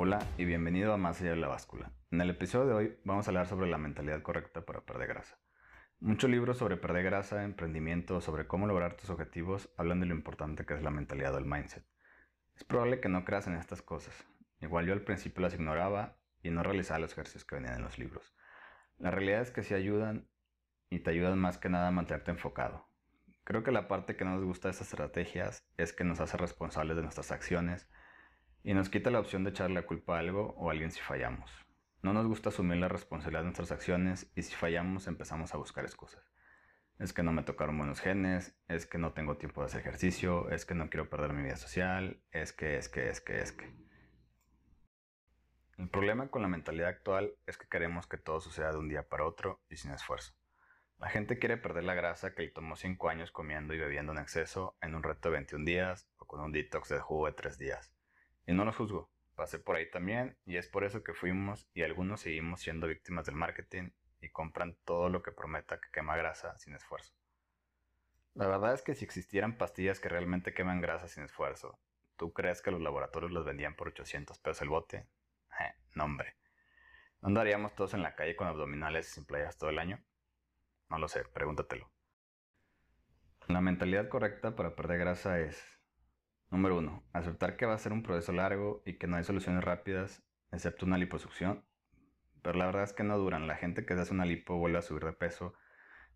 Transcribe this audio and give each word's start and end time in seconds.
Hola 0.00 0.20
y 0.36 0.44
bienvenido 0.44 0.92
a 0.92 0.96
Más 0.96 1.20
allá 1.20 1.30
de 1.30 1.36
la 1.38 1.48
báscula. 1.48 1.90
En 2.12 2.20
el 2.20 2.30
episodio 2.30 2.68
de 2.68 2.72
hoy 2.72 2.98
vamos 3.02 3.26
a 3.26 3.30
hablar 3.30 3.48
sobre 3.48 3.68
la 3.68 3.78
mentalidad 3.78 4.22
correcta 4.22 4.64
para 4.64 4.82
perder 4.82 5.08
grasa. 5.08 5.40
Muchos 5.98 6.30
libros 6.30 6.56
sobre 6.56 6.76
perder 6.76 7.02
grasa, 7.02 7.42
emprendimiento, 7.42 8.20
sobre 8.20 8.46
cómo 8.46 8.68
lograr 8.68 8.94
tus 8.94 9.10
objetivos 9.10 9.70
hablan 9.76 9.98
de 9.98 10.06
lo 10.06 10.14
importante 10.14 10.64
que 10.64 10.74
es 10.74 10.84
la 10.84 10.92
mentalidad 10.92 11.34
o 11.34 11.38
el 11.38 11.46
mindset. 11.46 11.84
Es 12.54 12.62
probable 12.62 13.00
que 13.00 13.08
no 13.08 13.24
creas 13.24 13.48
en 13.48 13.56
estas 13.56 13.82
cosas. 13.82 14.14
Igual 14.60 14.86
yo 14.86 14.92
al 14.92 15.02
principio 15.02 15.42
las 15.42 15.54
ignoraba 15.54 16.16
y 16.44 16.50
no 16.50 16.62
realizaba 16.62 17.00
los 17.00 17.10
ejercicios 17.10 17.44
que 17.44 17.56
venían 17.56 17.74
en 17.74 17.82
los 17.82 17.98
libros. 17.98 18.36
La 18.98 19.10
realidad 19.10 19.42
es 19.42 19.50
que 19.50 19.64
sí 19.64 19.74
ayudan 19.74 20.28
y 20.90 21.00
te 21.00 21.10
ayudan 21.10 21.40
más 21.40 21.58
que 21.58 21.70
nada 21.70 21.88
a 21.88 21.90
mantenerte 21.90 22.30
enfocado. 22.30 22.88
Creo 23.42 23.64
que 23.64 23.72
la 23.72 23.88
parte 23.88 24.14
que 24.14 24.24
no 24.24 24.36
nos 24.36 24.44
gusta 24.44 24.68
de 24.68 24.72
estas 24.74 24.92
estrategias 24.92 25.66
es 25.76 25.92
que 25.92 26.04
nos 26.04 26.20
hace 26.20 26.36
responsables 26.36 26.96
de 26.96 27.02
nuestras 27.02 27.32
acciones 27.32 27.90
y 28.68 28.74
nos 28.74 28.90
quita 28.90 29.10
la 29.10 29.20
opción 29.20 29.44
de 29.44 29.50
echarle 29.50 29.76
la 29.76 29.86
culpa 29.86 30.16
a 30.16 30.18
algo 30.18 30.52
o 30.58 30.68
a 30.68 30.72
alguien 30.72 30.90
si 30.90 31.00
fallamos. 31.00 31.50
No 32.02 32.12
nos 32.12 32.26
gusta 32.26 32.50
asumir 32.50 32.76
la 32.76 32.88
responsabilidad 32.88 33.40
de 33.40 33.44
nuestras 33.44 33.72
acciones 33.72 34.30
y 34.36 34.42
si 34.42 34.54
fallamos 34.54 35.06
empezamos 35.06 35.54
a 35.54 35.56
buscar 35.56 35.86
excusas. 35.86 36.22
Es 36.98 37.14
que 37.14 37.22
no 37.22 37.32
me 37.32 37.42
tocaron 37.44 37.78
buenos 37.78 38.00
genes, 38.00 38.60
es 38.68 38.84
que 38.84 38.98
no 38.98 39.14
tengo 39.14 39.38
tiempo 39.38 39.62
de 39.62 39.68
hacer 39.68 39.80
ejercicio, 39.80 40.50
es 40.50 40.66
que 40.66 40.74
no 40.74 40.90
quiero 40.90 41.08
perder 41.08 41.32
mi 41.32 41.44
vida 41.44 41.56
social, 41.56 42.22
es 42.30 42.52
que, 42.52 42.76
es 42.76 42.90
que, 42.90 43.08
es 43.08 43.22
que, 43.22 43.40
es 43.40 43.52
que. 43.52 43.74
El 45.78 45.88
problema 45.88 46.28
con 46.28 46.42
la 46.42 46.48
mentalidad 46.48 46.90
actual 46.90 47.32
es 47.46 47.56
que 47.56 47.68
queremos 47.68 48.06
que 48.06 48.18
todo 48.18 48.38
suceda 48.42 48.72
de 48.72 48.76
un 48.76 48.90
día 48.90 49.08
para 49.08 49.24
otro 49.24 49.62
y 49.70 49.76
sin 49.76 49.92
esfuerzo. 49.92 50.34
La 50.98 51.08
gente 51.08 51.38
quiere 51.38 51.56
perder 51.56 51.84
la 51.84 51.94
grasa 51.94 52.34
que 52.34 52.42
le 52.42 52.50
tomó 52.50 52.76
5 52.76 53.08
años 53.08 53.30
comiendo 53.30 53.72
y 53.72 53.78
bebiendo 53.78 54.12
en 54.12 54.18
exceso 54.18 54.76
en 54.82 54.94
un 54.94 55.02
reto 55.02 55.30
de 55.30 55.36
21 55.36 55.64
días 55.64 56.06
o 56.18 56.26
con 56.26 56.42
un 56.42 56.52
detox 56.52 56.90
de 56.90 57.00
jugo 57.00 57.24
de 57.24 57.32
3 57.32 57.56
días. 57.56 57.97
Y 58.48 58.54
no 58.54 58.64
los 58.64 58.76
juzgo, 58.76 59.10
pasé 59.34 59.58
por 59.58 59.76
ahí 59.76 59.90
también 59.90 60.38
y 60.46 60.56
es 60.56 60.68
por 60.68 60.82
eso 60.82 61.04
que 61.04 61.12
fuimos 61.12 61.68
y 61.74 61.82
algunos 61.82 62.22
seguimos 62.22 62.62
siendo 62.62 62.86
víctimas 62.86 63.26
del 63.26 63.34
marketing 63.34 63.90
y 64.22 64.30
compran 64.30 64.74
todo 64.86 65.10
lo 65.10 65.22
que 65.22 65.32
prometa 65.32 65.78
que 65.78 65.90
quema 65.92 66.16
grasa 66.16 66.58
sin 66.58 66.74
esfuerzo. 66.74 67.12
La 68.32 68.46
verdad 68.46 68.72
es 68.72 68.80
que 68.80 68.94
si 68.94 69.04
existieran 69.04 69.58
pastillas 69.58 70.00
que 70.00 70.08
realmente 70.08 70.54
queman 70.54 70.80
grasa 70.80 71.08
sin 71.08 71.24
esfuerzo, 71.24 71.78
¿tú 72.16 72.32
crees 72.32 72.62
que 72.62 72.70
los 72.70 72.80
laboratorios 72.80 73.30
los 73.30 73.44
vendían 73.44 73.76
por 73.76 73.88
800 73.88 74.38
pesos 74.38 74.62
el 74.62 74.70
bote? 74.70 75.06
Eh, 75.60 75.74
no 75.94 76.04
hombre. 76.04 76.38
¿No 77.20 77.28
andaríamos 77.28 77.74
todos 77.74 77.92
en 77.92 78.02
la 78.02 78.14
calle 78.14 78.34
con 78.34 78.46
abdominales 78.46 79.08
sin 79.08 79.26
playas 79.26 79.58
todo 79.58 79.68
el 79.68 79.78
año? 79.78 80.02
No 80.88 80.98
lo 80.98 81.06
sé, 81.06 81.22
pregúntatelo. 81.34 81.92
La 83.46 83.60
mentalidad 83.60 84.08
correcta 84.08 84.56
para 84.56 84.74
perder 84.74 85.00
grasa 85.00 85.38
es 85.38 85.77
Número 86.50 86.78
1. 86.78 87.02
Aceptar 87.12 87.56
que 87.56 87.66
va 87.66 87.74
a 87.74 87.78
ser 87.78 87.92
un 87.92 88.02
proceso 88.02 88.32
largo 88.32 88.82
y 88.86 88.94
que 88.94 89.06
no 89.06 89.16
hay 89.16 89.24
soluciones 89.24 89.62
rápidas, 89.62 90.22
excepto 90.50 90.86
una 90.86 90.96
liposucción. 90.96 91.62
Pero 92.40 92.56
la 92.58 92.64
verdad 92.64 92.84
es 92.84 92.94
que 92.94 93.04
no 93.04 93.18
duran. 93.18 93.46
La 93.46 93.56
gente 93.56 93.84
que 93.84 93.94
se 93.94 94.00
hace 94.00 94.14
una 94.14 94.24
lipo 94.24 94.56
vuelve 94.56 94.78
a 94.78 94.82
subir 94.82 95.04
de 95.04 95.12
peso 95.12 95.52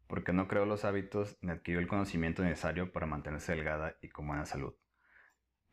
porque 0.06 0.32
no 0.32 0.48
creó 0.48 0.64
los 0.64 0.86
hábitos 0.86 1.36
ni 1.42 1.50
adquirió 1.50 1.80
el 1.80 1.86
conocimiento 1.86 2.42
necesario 2.42 2.92
para 2.92 3.06
mantenerse 3.06 3.52
delgada 3.52 3.96
y 4.00 4.08
con 4.08 4.26
buena 4.26 4.46
salud. 4.46 4.74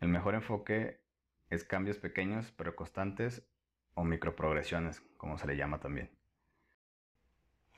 El 0.01 0.09
mejor 0.09 0.35
enfoque 0.35 1.05
es 1.49 1.63
cambios 1.63 1.97
pequeños 1.97 2.51
pero 2.51 2.75
constantes 2.75 3.49
o 3.93 4.03
microprogresiones, 4.03 5.01
como 5.15 5.37
se 5.37 5.47
le 5.47 5.55
llama 5.55 5.79
también. 5.79 6.11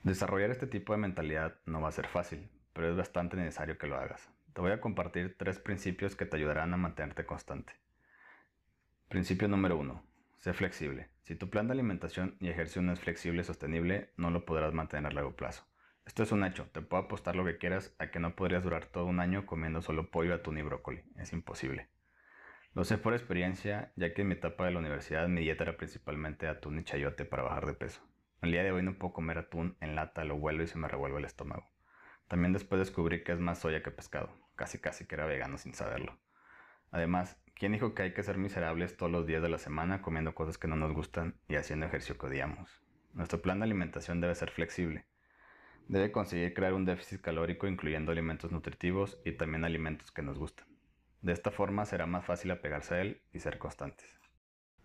Desarrollar 0.02 0.50
este 0.50 0.66
tipo 0.66 0.92
de 0.92 0.98
mentalidad 0.98 1.60
no 1.64 1.80
va 1.80 1.88
a 1.88 1.92
ser 1.92 2.08
fácil, 2.08 2.50
pero 2.72 2.90
es 2.90 2.96
bastante 2.96 3.36
necesario 3.36 3.78
que 3.78 3.86
lo 3.86 3.96
hagas. 3.96 4.28
Te 4.52 4.60
voy 4.60 4.72
a 4.72 4.80
compartir 4.82 5.36
tres 5.38 5.58
principios 5.58 6.14
que 6.14 6.26
te 6.26 6.36
ayudarán 6.36 6.74
a 6.74 6.76
mantenerte 6.76 7.24
constante. 7.24 7.72
Principio 9.08 9.48
número 9.48 9.78
uno. 9.78 10.04
Sé 10.36 10.52
flexible. 10.52 11.08
Si 11.22 11.36
tu 11.36 11.48
plan 11.48 11.68
de 11.68 11.72
alimentación 11.72 12.36
y 12.38 12.48
ejercicio 12.48 12.82
no 12.82 12.92
es 12.92 13.00
flexible 13.00 13.40
y 13.40 13.44
sostenible, 13.44 14.12
no 14.18 14.30
lo 14.30 14.44
podrás 14.44 14.74
mantener 14.74 15.10
a 15.10 15.14
largo 15.14 15.36
plazo. 15.36 15.64
Esto 16.04 16.22
es 16.22 16.32
un 16.32 16.44
hecho. 16.44 16.66
Te 16.72 16.82
puedo 16.82 17.04
apostar 17.04 17.34
lo 17.34 17.46
que 17.46 17.56
quieras 17.56 17.94
a 17.98 18.10
que 18.10 18.20
no 18.20 18.36
podrías 18.36 18.62
durar 18.62 18.84
todo 18.86 19.06
un 19.06 19.20
año 19.20 19.46
comiendo 19.46 19.80
solo 19.80 20.10
pollo, 20.10 20.34
atún 20.34 20.58
y 20.58 20.62
brócoli. 20.62 21.02
Es 21.16 21.32
imposible. 21.32 21.88
Lo 22.74 22.84
sé 22.84 22.98
por 22.98 23.14
experiencia, 23.14 23.92
ya 23.96 24.12
que 24.12 24.20
en 24.20 24.28
mi 24.28 24.34
etapa 24.34 24.66
de 24.66 24.72
la 24.72 24.80
universidad 24.80 25.28
mi 25.28 25.40
dieta 25.40 25.64
era 25.64 25.78
principalmente 25.78 26.46
atún 26.46 26.78
y 26.78 26.84
chayote 26.84 27.24
para 27.24 27.42
bajar 27.42 27.64
de 27.64 27.74
peso. 27.74 28.02
El 28.42 28.50
día 28.50 28.64
de 28.64 28.72
hoy 28.72 28.82
no 28.82 28.98
puedo 28.98 29.14
comer 29.14 29.38
atún 29.38 29.78
en 29.80 29.94
lata, 29.94 30.24
lo 30.24 30.36
vuelo 30.36 30.62
y 30.62 30.66
se 30.66 30.78
me 30.78 30.88
revuelve 30.88 31.20
el 31.20 31.24
estómago. 31.24 31.70
También 32.28 32.52
después 32.52 32.80
descubrí 32.80 33.22
que 33.22 33.32
es 33.32 33.38
más 33.38 33.60
soya 33.60 33.82
que 33.82 33.90
pescado. 33.90 34.41
Casi 34.56 34.78
casi 34.78 35.06
que 35.06 35.14
era 35.14 35.26
vegano 35.26 35.58
sin 35.58 35.74
saberlo. 35.74 36.18
Además, 36.90 37.38
¿quién 37.54 37.72
dijo 37.72 37.94
que 37.94 38.02
hay 38.02 38.14
que 38.14 38.22
ser 38.22 38.38
miserables 38.38 38.96
todos 38.96 39.10
los 39.10 39.26
días 39.26 39.42
de 39.42 39.48
la 39.48 39.58
semana 39.58 40.02
comiendo 40.02 40.34
cosas 40.34 40.58
que 40.58 40.68
no 40.68 40.76
nos 40.76 40.92
gustan 40.92 41.40
y 41.48 41.56
haciendo 41.56 41.86
ejercicio 41.86 42.18
que 42.18 42.26
odiamos? 42.26 42.82
Nuestro 43.14 43.40
plan 43.40 43.58
de 43.58 43.64
alimentación 43.64 44.20
debe 44.20 44.34
ser 44.34 44.50
flexible. 44.50 45.06
Debe 45.88 46.12
conseguir 46.12 46.54
crear 46.54 46.74
un 46.74 46.84
déficit 46.84 47.20
calórico 47.20 47.66
incluyendo 47.66 48.12
alimentos 48.12 48.52
nutritivos 48.52 49.18
y 49.24 49.32
también 49.32 49.64
alimentos 49.64 50.12
que 50.12 50.22
nos 50.22 50.38
gustan. 50.38 50.66
De 51.22 51.32
esta 51.32 51.50
forma 51.50 51.84
será 51.86 52.06
más 52.06 52.24
fácil 52.24 52.50
apegarse 52.50 52.94
a 52.94 53.00
él 53.00 53.22
y 53.32 53.40
ser 53.40 53.58
constantes. 53.58 54.08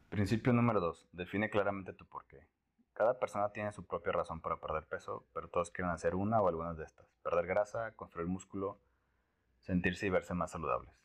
Principio 0.09 0.53
número 0.53 0.79
2. 0.79 1.09
Define 1.11 1.49
claramente 1.49 1.93
tu 1.93 2.05
porqué. 2.07 2.47
Cada 2.93 3.19
persona 3.19 3.51
tiene 3.51 3.71
su 3.71 3.85
propia 3.85 4.11
razón 4.11 4.41
para 4.41 4.59
perder 4.59 4.87
peso, 4.87 5.27
pero 5.33 5.49
todos 5.49 5.71
quieren 5.71 5.91
hacer 5.91 6.15
una 6.15 6.41
o 6.41 6.47
algunas 6.47 6.77
de 6.77 6.85
estas. 6.85 7.05
Perder 7.23 7.45
grasa, 7.45 7.93
construir 7.95 8.27
músculo, 8.27 8.79
sentirse 9.67 10.07
y 10.07 10.09
verse 10.09 10.33
más 10.33 10.51
saludables. 10.51 10.95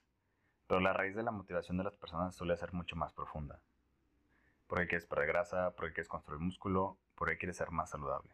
Pero 0.69 0.79
la 0.79 0.93
raíz 0.93 1.17
de 1.17 1.25
la 1.25 1.33
motivación 1.33 1.77
de 1.79 1.85
las 1.85 1.97
personas 1.97 2.37
suele 2.37 2.57
ser 2.57 2.73
mucho 2.73 2.95
más 2.95 3.13
profunda. 3.13 3.61
¿Por 4.69 4.79
qué 4.79 4.87
quieres 4.87 5.05
perder 5.05 5.27
grasa? 5.27 5.73
¿Por 5.73 5.89
qué 5.89 5.95
quieres 5.95 6.09
construir 6.09 6.41
músculo? 6.41 6.97
¿Por 7.17 7.29
qué 7.29 7.39
quieres 7.39 7.57
ser 7.57 7.73
más 7.73 7.91
saludable? 7.91 8.31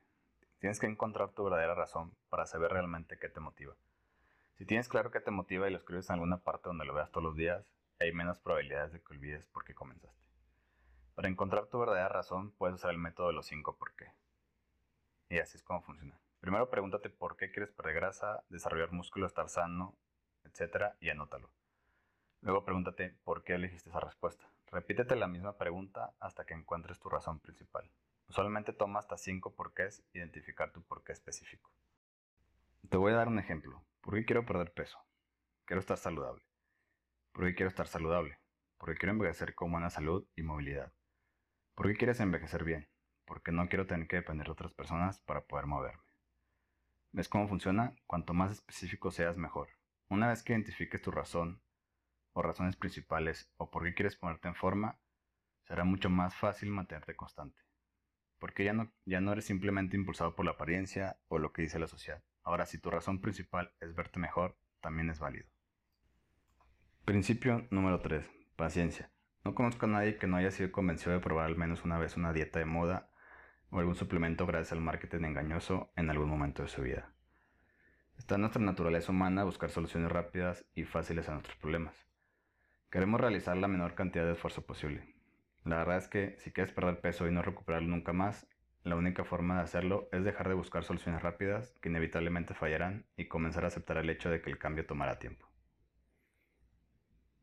Tienes 0.59 0.79
que 0.79 0.87
encontrar 0.87 1.31
tu 1.31 1.45
verdadera 1.45 1.75
razón 1.75 2.15
para 2.29 2.45
saber 2.45 2.71
realmente 2.71 3.19
qué 3.19 3.31
te 3.31 3.41
motiva. 3.41 3.75
Si 4.57 4.67
tienes 4.67 4.89
claro 4.89 5.11
qué 5.11 5.21
te 5.21 5.31
motiva 5.31 5.67
y 5.67 5.71
lo 5.71 5.79
escribes 5.79 6.11
en 6.11 6.15
alguna 6.15 6.37
parte 6.37 6.69
donde 6.69 6.85
lo 6.85 6.93
veas 6.93 7.11
todos 7.11 7.25
los 7.25 7.35
días, 7.35 7.65
hay 7.99 8.13
menos 8.13 8.39
probabilidades 8.39 8.93
de 8.93 9.01
que 9.01 9.15
olvides 9.15 9.47
por 9.47 9.65
qué 9.65 9.75
comenzaste. 9.75 10.29
Para 11.15 11.29
encontrar 11.29 11.69
tu 11.69 11.79
verdadera 11.79 12.11
razón, 12.11 12.53
puedes 12.53 12.75
usar 12.75 12.91
el 12.91 12.99
método 12.99 13.29
de 13.29 13.33
los 13.33 13.47
5 13.47 13.79
por 13.79 13.95
qué. 13.95 14.13
Y 15.31 15.39
así 15.39 15.57
es 15.57 15.63
como 15.63 15.81
funciona. 15.81 16.21
Primero 16.41 16.69
pregúntate 16.69 17.09
por 17.09 17.39
qué 17.39 17.51
quieres 17.51 17.73
perder 17.73 17.95
grasa, 17.95 18.45
desarrollar 18.51 18.93
músculo, 18.93 19.27
estar 19.27 19.49
sano, 19.49 19.97
etc. 20.49 20.95
y 21.01 21.11
anótalo. 21.11 21.51
Luego 22.41 22.65
pregúntate 22.65 23.17
por 23.25 23.45
qué 23.45 23.55
elegiste 23.55 23.91
esa 23.91 24.01
respuesta. 24.01 24.49
Repítete 24.71 25.17
la 25.17 25.27
misma 25.27 25.57
pregunta 25.57 26.15
hasta 26.21 26.45
que 26.45 26.55
encuentres 26.55 26.99
tu 26.99 27.09
razón 27.09 27.41
principal. 27.41 27.91
Usualmente 28.29 28.73
toma 28.73 28.99
hasta 28.99 29.17
5 29.17 29.55
porqués 29.55 30.05
identificar 30.13 30.71
tu 30.71 30.83
porqué 30.83 31.13
específico. 31.13 31.71
Te 32.89 32.97
voy 32.97 33.13
a 33.13 33.17
dar 33.17 33.29
un 33.29 33.39
ejemplo. 33.39 33.83
¿Por 34.03 34.15
qué 34.15 34.25
quiero 34.25 34.45
perder 34.45 34.73
peso? 34.73 34.99
Quiero 35.65 35.81
estar 35.81 35.97
saludable. 35.97 36.43
¿Por 37.33 37.47
qué 37.47 37.55
quiero 37.55 37.69
estar 37.69 37.87
saludable? 37.87 38.39
Porque 38.77 38.97
quiero 38.97 39.13
envejecer 39.13 39.55
con 39.55 39.73
buena 39.73 39.91
salud 39.91 40.27
y 40.37 40.43
movilidad. 40.43 40.93
¿Por 41.75 41.87
qué 41.87 41.95
quieres 41.95 42.21
envejecer 42.21 42.65
bien? 42.65 42.89
Porque 43.25 43.53
no 43.53 43.69
quiero 43.69 43.87
tener 43.87 44.07
que 44.07 44.17
depender 44.17 44.47
de 44.47 44.53
otras 44.53 44.75
personas 44.75 45.21
para 45.21 45.43
poder 45.43 45.67
moverme. 45.67 46.03
¿Ves 47.13 47.29
cómo 47.29 47.49
funciona? 47.49 47.95
Cuanto 48.07 48.35
más 48.35 48.53
específico 48.53 49.11
seas, 49.11 49.37
mejor. 49.37 49.69
Una 50.11 50.29
vez 50.29 50.43
que 50.43 50.53
identifiques 50.53 51.03
tu 51.03 51.11
razón, 51.11 51.63
o 52.33 52.43
razones 52.43 52.77
principales, 52.77 53.53
o 53.57 53.71
por 53.71 53.85
qué 53.85 53.95
quieres 53.95 54.17
ponerte 54.17 54.49
en 54.49 54.55
forma, 54.55 54.99
será 55.65 55.85
mucho 55.85 56.09
más 56.09 56.35
fácil 56.35 56.71
mantenerte 56.71 57.15
constante. 57.15 57.61
Porque 58.39 58.65
ya 58.65 58.73
no, 58.73 58.93
ya 59.05 59.21
no 59.21 59.33
eres 59.33 59.45
simplemente 59.45 59.97
impulsado 59.97 60.35
por 60.35 60.45
la 60.45 60.53
apariencia 60.53 61.19
o 61.29 61.39
lo 61.39 61.53
que 61.53 61.63
dice 61.63 61.79
la 61.79 61.89
sociedad. 61.89 62.23
Ahora, 62.43 62.65
si 62.65 62.79
tu 62.79 62.91
razón 62.91 63.21
principal 63.21 63.75
es 63.81 63.95
verte 63.95 64.19
mejor, 64.19 64.57
también 64.81 65.11
es 65.11 65.19
válido. 65.19 65.49
Principio 67.05 67.67
número 67.71 68.01
3. 68.01 68.31
Paciencia. 68.57 69.11
No 69.45 69.55
conozco 69.55 69.87
a 69.87 69.89
nadie 69.89 70.17
que 70.17 70.27
no 70.27 70.37
haya 70.37 70.51
sido 70.51 70.73
convencido 70.73 71.13
de 71.13 71.21
probar 71.21 71.47
al 71.47 71.57
menos 71.57 71.85
una 71.85 71.99
vez 71.99 72.17
una 72.17 72.33
dieta 72.33 72.59
de 72.59 72.65
moda 72.65 73.11
o 73.71 73.79
algún 73.79 73.95
suplemento 73.95 74.47
gracias 74.47 74.73
al 74.73 74.81
marketing 74.81 75.25
engañoso 75.25 75.93
en 75.97 76.11
algún 76.11 76.29
momento 76.29 76.63
de 76.63 76.69
su 76.69 76.83
vida. 76.83 77.13
Está 78.19 78.35
en 78.35 78.43
nuestra 78.43 78.63
naturaleza 78.63 79.13
humana 79.13 79.45
buscar 79.45 79.71
soluciones 79.71 80.11
rápidas 80.11 80.67
y 80.75 80.85
fáciles 80.85 81.29
a 81.29 81.33
nuestros 81.33 81.57
problemas. 81.57 82.07
Queremos 82.91 83.21
realizar 83.21 83.57
la 83.57 83.69
menor 83.69 83.95
cantidad 83.95 84.27
de 84.27 84.33
esfuerzo 84.33 84.67
posible. 84.67 85.15
La 85.65 85.77
verdad 85.79 85.99
es 85.99 86.09
que 86.09 86.37
si 86.39 86.51
quieres 86.51 86.75
perder 86.75 87.01
peso 87.01 87.27
y 87.27 87.33
no 87.33 87.43
recuperarlo 87.43 87.89
nunca 87.89 88.13
más, 88.13 88.47
la 88.83 88.97
única 88.97 89.25
forma 89.25 89.57
de 89.57 89.63
hacerlo 89.63 90.09
es 90.13 90.25
dejar 90.25 90.49
de 90.49 90.55
buscar 90.55 90.85
soluciones 90.85 91.23
rápidas 91.23 91.75
que 91.81 91.89
inevitablemente 91.89 92.55
fallarán 92.55 93.07
y 93.17 93.29
comenzar 93.29 93.65
a 93.65 93.69
aceptar 93.69 93.97
el 93.99 94.11
hecho 94.11 94.31
de 94.31 94.43
que 94.43 94.51
el 94.51 94.59
cambio 94.59 94.85
tomará 94.85 95.19
tiempo. 95.19 95.47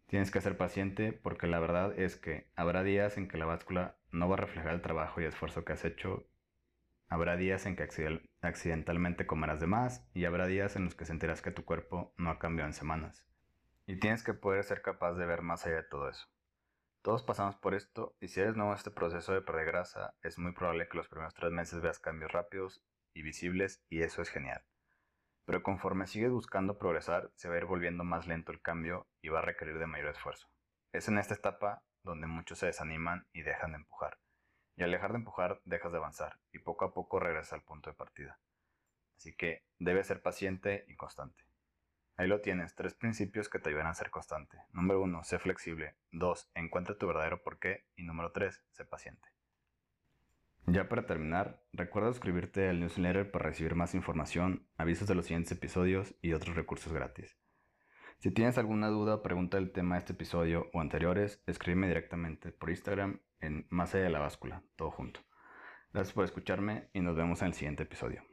Tienes 0.07 0.29
que 0.29 0.41
ser 0.41 0.57
paciente 0.57 1.13
porque 1.13 1.47
la 1.47 1.59
verdad 1.59 1.97
es 1.97 2.15
que 2.15 2.47
habrá 2.55 2.83
días 2.83 3.17
en 3.17 3.27
que 3.27 3.37
la 3.37 3.45
báscula 3.45 3.97
no 4.11 4.27
va 4.29 4.35
a 4.35 4.39
reflejar 4.39 4.73
el 4.73 4.81
trabajo 4.81 5.21
y 5.21 5.25
esfuerzo 5.25 5.65
que 5.65 5.73
has 5.73 5.85
hecho. 5.85 6.27
Habrá 7.07 7.37
días 7.37 7.65
en 7.65 7.75
que 7.75 7.87
accidentalmente 8.41 9.27
comerás 9.27 9.59
de 9.59 9.67
más 9.67 10.03
y 10.13 10.25
habrá 10.25 10.47
días 10.47 10.75
en 10.75 10.85
los 10.85 10.95
que 10.95 11.05
sentirás 11.05 11.41
que 11.41 11.51
tu 11.51 11.63
cuerpo 11.63 12.13
no 12.17 12.31
ha 12.31 12.39
cambiado 12.39 12.67
en 12.67 12.73
semanas. 12.73 13.25
Y 13.85 13.99
tienes 13.99 14.23
que 14.23 14.33
poder 14.33 14.63
ser 14.63 14.81
capaz 14.81 15.13
de 15.13 15.25
ver 15.25 15.43
más 15.43 15.65
allá 15.65 15.75
de 15.77 15.83
todo 15.83 16.09
eso. 16.09 16.27
Todos 17.03 17.21
pasamos 17.21 17.55
por 17.55 17.75
esto 17.75 18.15
y 18.19 18.29
si 18.29 18.39
eres 18.39 18.55
nuevo 18.55 18.71
en 18.71 18.77
este 18.77 18.89
proceso 18.89 19.33
de 19.33 19.41
perder 19.41 19.65
grasa, 19.65 20.15
es 20.23 20.39
muy 20.39 20.53
probable 20.53 20.89
que 20.89 20.97
los 20.97 21.07
primeros 21.07 21.35
tres 21.35 21.51
meses 21.51 21.79
veas 21.79 21.99
cambios 21.99 22.31
rápidos 22.31 22.83
y 23.13 23.21
visibles 23.21 23.83
y 23.89 24.01
eso 24.01 24.23
es 24.23 24.29
genial. 24.29 24.65
Pero 25.45 25.61
conforme 25.61 26.07
sigues 26.07 26.31
buscando 26.31 26.79
progresar, 26.79 27.29
se 27.35 27.47
va 27.47 27.53
a 27.53 27.57
ir 27.59 27.65
volviendo 27.65 28.03
más 28.03 28.25
lento 28.25 28.51
el 28.51 28.61
cambio 28.61 29.07
y 29.21 29.29
va 29.29 29.39
a 29.39 29.43
requerir 29.43 29.77
de 29.77 29.85
mayor 29.85 30.09
esfuerzo. 30.09 30.49
Es 30.91 31.07
en 31.07 31.19
esta 31.19 31.35
etapa 31.35 31.83
donde 32.01 32.25
muchos 32.25 32.57
se 32.57 32.65
desaniman 32.65 33.27
y 33.33 33.43
dejan 33.43 33.73
de 33.73 33.77
empujar. 33.77 34.17
Y 34.75 34.83
al 34.83 34.91
dejar 34.91 35.11
de 35.11 35.19
empujar, 35.19 35.61
dejas 35.65 35.91
de 35.91 35.97
avanzar 35.97 36.39
y 36.51 36.59
poco 36.59 36.85
a 36.85 36.93
poco 36.93 37.19
regresas 37.19 37.53
al 37.53 37.63
punto 37.63 37.89
de 37.89 37.95
partida. 37.95 38.39
Así 39.17 39.33
que 39.35 39.65
debes 39.79 40.07
ser 40.07 40.21
paciente 40.21 40.85
y 40.87 40.95
constante. 40.95 41.45
Ahí 42.17 42.27
lo 42.27 42.41
tienes, 42.41 42.75
tres 42.75 42.93
principios 42.93 43.49
que 43.49 43.59
te 43.59 43.69
ayudan 43.69 43.87
a 43.87 43.93
ser 43.93 44.09
constante. 44.09 44.57
Número 44.71 45.01
uno, 45.01 45.23
sé 45.23 45.37
flexible. 45.37 45.95
Dos, 46.11 46.49
encuentra 46.53 46.97
tu 46.97 47.07
verdadero 47.07 47.43
porqué. 47.43 47.85
Y 47.95 48.03
número 48.03 48.31
tres, 48.31 48.63
sé 48.71 48.85
paciente. 48.85 49.27
Ya 50.67 50.89
para 50.89 51.05
terminar, 51.05 51.61
recuerda 51.73 52.09
suscribirte 52.09 52.69
al 52.69 52.79
newsletter 52.79 53.29
para 53.29 53.45
recibir 53.45 53.75
más 53.75 53.93
información, 53.93 54.67
avisos 54.77 55.07
de 55.07 55.15
los 55.15 55.25
siguientes 55.25 55.51
episodios 55.51 56.15
y 56.21 56.33
otros 56.33 56.55
recursos 56.55 56.91
gratis. 56.91 57.37
Si 58.17 58.31
tienes 58.31 58.57
alguna 58.57 58.87
duda 58.87 59.15
o 59.15 59.21
pregunta 59.21 59.57
del 59.57 59.71
tema 59.71 59.95
de 59.95 59.99
este 59.99 60.13
episodio 60.13 60.71
o 60.73 60.81
anteriores, 60.81 61.43
escríbeme 61.45 61.87
directamente 61.87 62.51
por 62.51 62.71
Instagram 62.71 63.19
en 63.45 63.67
Más 63.69 63.93
allá 63.93 64.05
de 64.05 64.09
la 64.09 64.19
báscula, 64.19 64.63
todo 64.75 64.91
junto. 64.91 65.21
Gracias 65.93 66.13
por 66.13 66.25
escucharme 66.25 66.89
y 66.93 66.99
nos 66.99 67.15
vemos 67.15 67.41
en 67.41 67.47
el 67.47 67.53
siguiente 67.53 67.83
episodio. 67.83 68.23